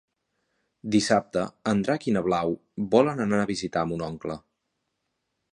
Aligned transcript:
Dissabte 0.95 1.43
en 1.73 1.83
Drac 1.89 2.09
i 2.11 2.15
na 2.17 2.25
Blau 2.29 2.57
volen 2.97 3.23
anar 3.29 3.43
a 3.45 3.51
visitar 3.55 3.87
mon 3.93 4.03
oncle. 4.11 4.43